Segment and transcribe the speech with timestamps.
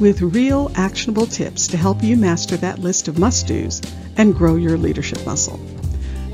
[0.00, 3.82] with real actionable tips to help you master that list of must do's
[4.16, 5.60] and grow your leadership muscle.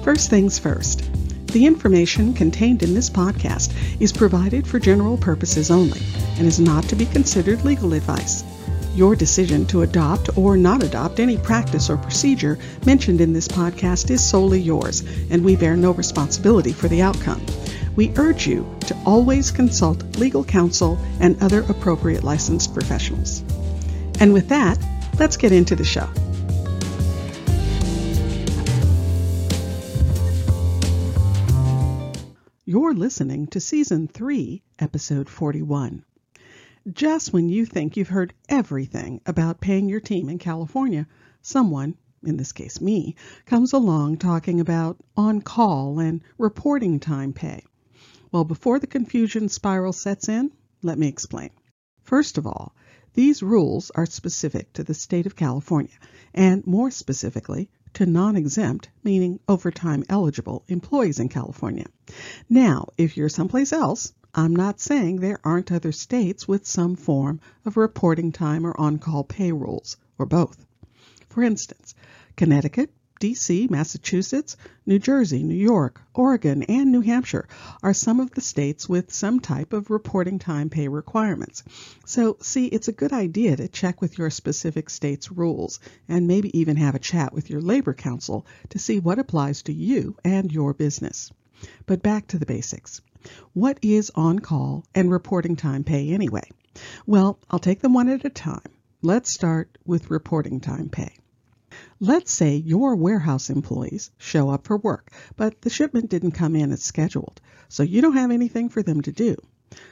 [0.05, 1.11] First things first.
[1.49, 6.01] The information contained in this podcast is provided for general purposes only
[6.39, 8.45] and is not to be considered legal advice.
[8.95, 14.11] Your decision to adopt or not adopt any practice or procedure mentioned in this podcast
[14.11, 17.45] is solely yours, and we bear no responsibility for the outcome.
[17.97, 23.43] We urge you to always consult legal counsel and other appropriate licensed professionals.
[24.21, 24.79] And with that,
[25.19, 26.07] let's get into the show.
[32.67, 36.05] You're listening to Season 3, Episode 41.
[36.93, 41.07] Just when you think you've heard everything about paying your team in California,
[41.41, 47.63] someone, in this case me, comes along talking about on call and reporting time pay.
[48.37, 51.49] Well, before the confusion spiral sets in, let me explain.
[52.03, 52.77] First of all,
[53.15, 55.95] these rules are specific to the state of California,
[56.35, 61.87] and more specifically, to non-exempt, meaning overtime eligible, employees in California.
[62.47, 67.41] Now, if you're someplace else, I'm not saying there aren't other states with some form
[67.65, 70.63] of reporting time or on-call pay rules, or both.
[71.31, 71.95] For instance,
[72.37, 77.49] Connecticut, D.C., Massachusetts, New Jersey, New York, Oregon, and New Hampshire
[77.83, 81.63] are some of the states with some type of reporting time pay requirements.
[82.05, 86.59] So, see, it's a good idea to check with your specific state's rules and maybe
[86.59, 90.53] even have a chat with your labor counsel to see what applies to you and
[90.53, 91.33] your business.
[91.87, 93.01] But back to the basics.
[93.55, 96.51] What is on call and reporting time pay anyway?
[97.07, 98.61] Well, I'll take them one at a time.
[99.01, 101.17] Let's start with reporting time pay.
[102.01, 106.71] Let's say your warehouse employees show up for work, but the shipment didn't come in
[106.71, 109.37] as scheduled, so you don't have anything for them to do.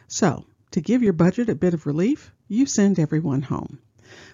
[0.06, 3.78] So, to give your budget a bit of relief, you send everyone home.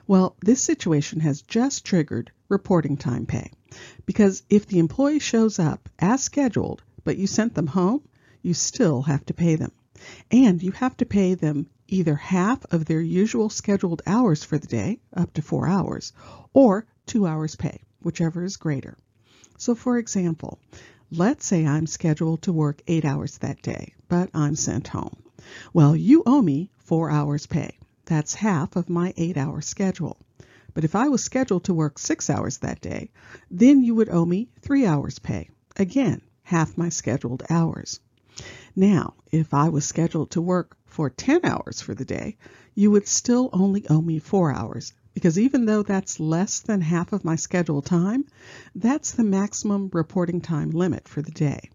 [0.09, 3.53] Well, this situation has just triggered reporting time pay.
[4.05, 8.03] Because if the employee shows up as scheduled, but you sent them home,
[8.43, 9.71] you still have to pay them.
[10.33, 14.67] And you have to pay them either half of their usual scheduled hours for the
[14.67, 16.13] day, up to four hours,
[16.53, 18.97] or two hours pay, whichever is greater.
[19.59, 20.61] So, for example,
[21.11, 25.17] let's say I'm scheduled to work eight hours that day, but I'm sent home.
[25.73, 27.77] Well, you owe me four hours pay.
[28.05, 30.19] That's half of my eight hour schedule.
[30.73, 33.11] But if I was scheduled to work six hours that day,
[33.51, 35.51] then you would owe me three hours pay.
[35.77, 37.99] Again, half my scheduled hours.
[38.77, 42.37] Now, if I was scheduled to work for 10 hours for the day,
[42.77, 47.13] you would still only owe me four hours because even though that's less than half
[47.13, 48.25] of my scheduled time,
[48.75, 51.71] that's the maximum reporting time limit for the day.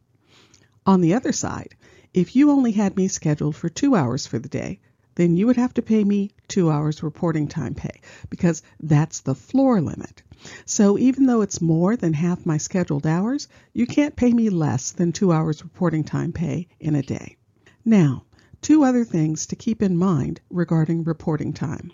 [0.85, 1.75] On the other side,
[2.13, 4.79] if you only had me scheduled for two hours for the day,
[5.15, 9.35] then you would have to pay me two hours reporting time pay because that's the
[9.35, 10.21] floor limit.
[10.65, 14.91] So even though it's more than half my scheduled hours, you can't pay me less
[14.91, 17.37] than two hours reporting time pay in a day.
[17.83, 18.25] Now,
[18.61, 21.91] two other things to keep in mind regarding reporting time.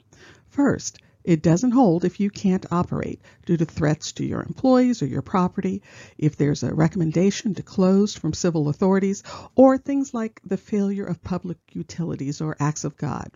[0.50, 5.06] First, it doesn't hold if you can't operate due to threats to your employees or
[5.06, 5.82] your property,
[6.18, 9.24] if there's a recommendation to close from civil authorities,
[9.56, 13.32] or things like the failure of public utilities or acts of God.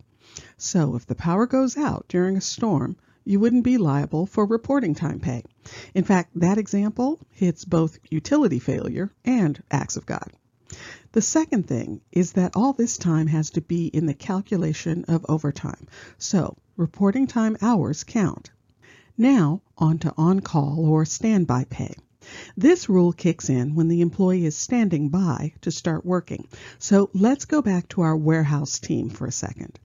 [0.58, 4.96] So if the power goes out during a storm, you wouldn't be liable for reporting
[4.96, 5.44] time pay.
[5.94, 10.32] In fact, that example hits both utility failure and acts of God.
[11.12, 15.26] The second thing is that all this time has to be in the calculation of
[15.30, 15.88] overtime.
[16.18, 18.52] So reporting time hours count.
[19.18, 21.96] Now, on to on call or standby pay.
[22.58, 26.48] This rule kicks in when the employee is standing by to start working.
[26.80, 29.80] So let's go back to our warehouse team for a second.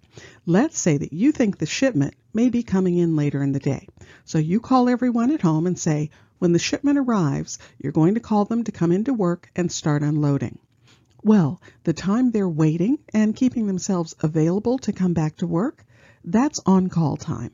[0.46, 3.87] Let's say that you think the shipment may be coming in later in the day.
[4.25, 8.20] So you call everyone at home and say, when the shipment arrives, you're going to
[8.20, 10.58] call them to come into work and start unloading.
[11.22, 15.84] Well, the time they're waiting and keeping themselves available to come back to work,
[16.25, 17.52] that's on call time.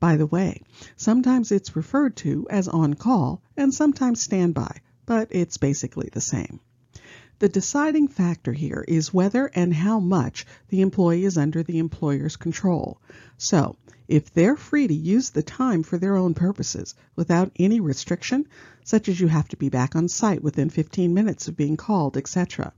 [0.00, 0.60] By the way,
[0.96, 6.60] sometimes it's referred to as on call and sometimes standby, but it's basically the same.
[7.40, 12.36] The deciding factor here is whether and how much the employee is under the employer's
[12.36, 13.00] control.
[13.38, 13.76] So,
[14.06, 18.46] if they're free to use the time for their own purposes without any restriction,
[18.84, 22.16] such as you have to be back on site within 15 minutes of being called,
[22.16, 22.72] etc.,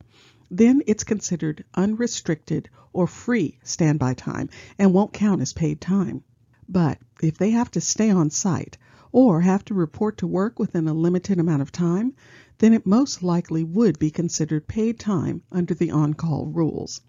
[0.50, 4.48] then it's considered unrestricted or free standby time
[4.78, 6.22] and won't count as paid time.
[6.68, 8.78] But if they have to stay on site
[9.12, 12.14] or have to report to work within a limited amount of time,
[12.58, 17.00] then it most likely would be considered paid time under the on call rules.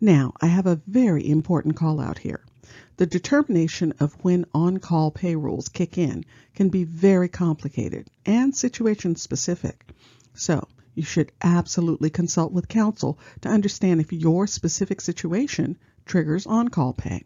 [0.00, 2.44] Now, I have a very important call out here.
[2.96, 8.54] The determination of when on call pay rules kick in can be very complicated and
[8.54, 9.84] situation specific.
[10.34, 16.68] So, you should absolutely consult with counsel to understand if your specific situation triggers on
[16.68, 17.24] call pay.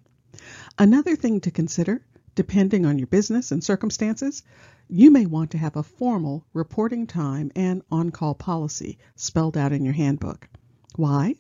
[0.79, 4.43] Another thing to consider, depending on your business and circumstances,
[4.89, 9.73] you may want to have a formal reporting time and on call policy spelled out
[9.73, 10.49] in your handbook.
[10.97, 11.37] Why?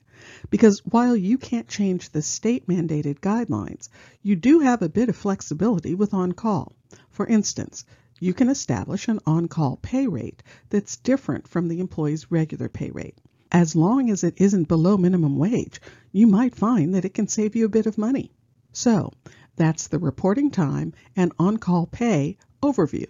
[0.48, 3.88] Because while you can't change the state mandated guidelines,
[4.22, 6.72] you do have a bit of flexibility with on call.
[7.10, 7.84] For instance,
[8.24, 12.90] you can establish an on call pay rate that's different from the employee's regular pay
[12.90, 13.18] rate.
[13.52, 15.78] As long as it isn't below minimum wage,
[16.10, 18.32] you might find that it can save you a bit of money.
[18.72, 19.12] So,
[19.56, 23.04] that's the reporting time and on call pay overview.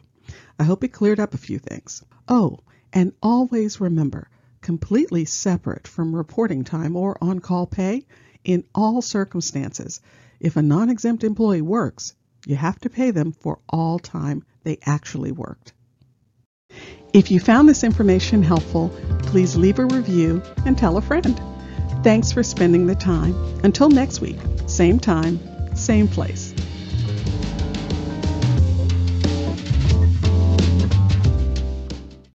[0.58, 2.02] I hope it cleared up a few things.
[2.26, 2.58] Oh,
[2.92, 4.28] and always remember
[4.62, 8.04] completely separate from reporting time or on call pay
[8.42, 10.00] in all circumstances.
[10.40, 12.16] If a non exempt employee works,
[12.46, 15.72] you have to pay them for all time they actually worked.
[17.12, 18.90] If you found this information helpful,
[19.22, 21.40] please leave a review and tell a friend.
[22.02, 23.34] Thanks for spending the time.
[23.62, 25.38] Until next week, same time,
[25.76, 26.53] same place.